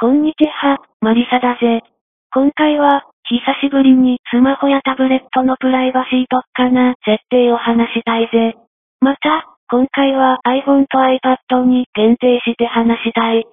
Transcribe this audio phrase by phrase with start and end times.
[0.00, 1.82] こんにちは、マリサだぜ。
[2.32, 8.54] 今回は、久しぶりにスマホやタブレットのプライバシー特化な設定を話したいぜ。
[9.00, 13.44] また、今回は iPhone と iPad に限定して話したい。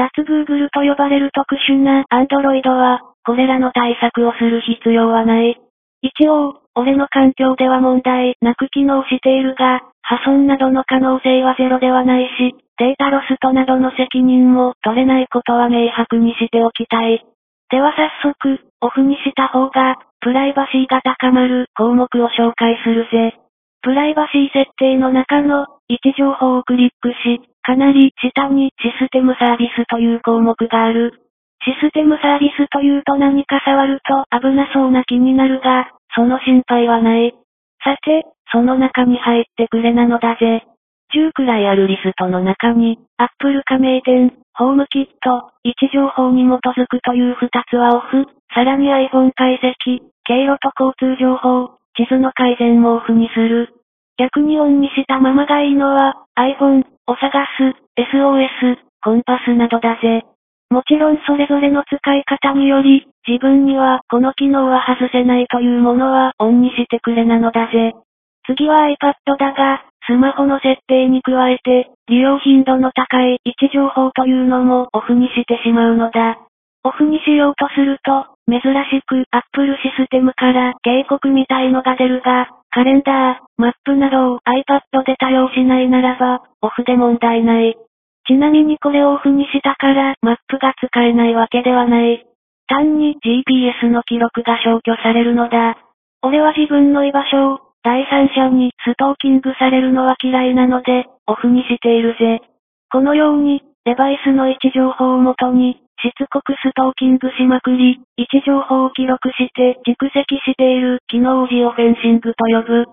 [0.00, 5.60] 脱 Google と呼ばれる特殊な Android は、これらの対策をする必要はない。
[6.00, 17.24] 一応、俺の環境では問題なく機能しているが、破損などの可能性はゼロではないし、データロストなどの責任も取れないことは明白にしておきたい。
[17.70, 23.38] では早速、オフにした方が、プライバシーが高まる項目を紹介するぜ。
[23.82, 31.22] プライバシー設定の中の位置情報をクリックし、かなり下にシステムサービスという項目がある。
[31.62, 37.32] システムサービスというと何か触ると危なそうな気になるが、その心配はない。
[37.84, 40.66] さて、その中に入ってくれなのだぜ。
[41.14, 46.46] 10くらいあるリストの中に、Apple 加盟店、ホームキット、位置情報に基
[46.78, 53.74] づくという2つはオフ、さらに iPhone 解析、経路と交通情報、地図の改善もオフにする。
[54.18, 60.24] 逆にオンにしたままがいいのは、iPhone を探す、SOS、コンパスなどだぜ。
[60.70, 67.94] もちろんそれぞれの使い方により、自分にはこの機能は外せないというものはオンにしてくれなのだぜ。
[68.46, 76.38] 次は iPad だが、スマホの設定に加えて、利用頻度の高い位置情報というのもオフにしてしまうのだ。
[76.82, 87.76] オフにしようとすると、珍しく Apple システムから警告みたいのが出るが、カレンダー、マップなどを iPad で多用しないならば、オフで問題ない。
[88.26, 92.24] ちなみにこれをオフにしたから、マップが使えないわけではない。
[92.66, 95.76] 単に GPS の記録が消去されるのだ。
[96.22, 102.42] 俺は自分の居場所を第三者にストーキングされるのは嫌いなので、オフにしているぜ。
[102.92, 112.86] このように、デバイスの位置情報をもとに、しつこくストーキングしまくり、位置情報を記録して蓄積している機能をジオフェンシングと呼ぶ。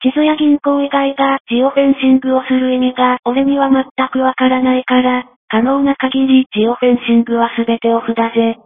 [0.00, 8.58] 地図や銀行以外がジオフェンシングをする意味が俺には全くわからないから、可能な限りジオフェンシングは全てオフだぜ。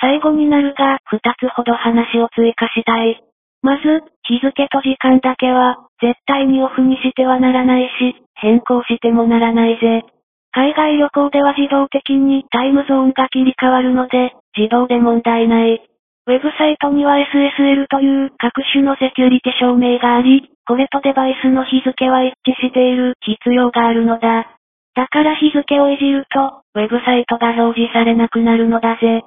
[0.00, 3.22] 最後になるが、二つほど話を追加したい。
[3.62, 10.04] まず、日付と時間だけは、絶対にオフにしてはならないし、変更してもならないぜ。
[10.52, 15.82] 海外旅行では自動的にタイムゾーンが切り替わるので、自動で問題ない。
[16.28, 24.58] ウェブサイトには SSL という各種のセキュリティ証明があり、これとデバイスの日付は一致している必要があるのだ。
[24.96, 29.22] だから日付をいじると、ウェブサイトが表示されなくなるのだぜ。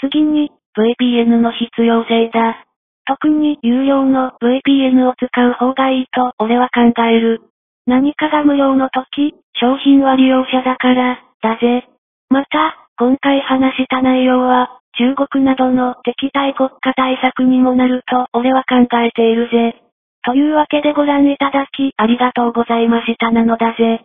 [0.00, 2.66] 次に、VPN の必要性だ。
[3.06, 7.42] 特に有料の VPN を使う方がいいと俺は考える。
[7.86, 11.88] 何かが無料の時、商品は利用者だから、だぜ。
[12.30, 19.82] また、今回話した内容は、中国などの敵対国家対策にもなると俺は考えているぜ。
[20.24, 24.04] というわけでご覧いただきありがとうございましたなのだぜ。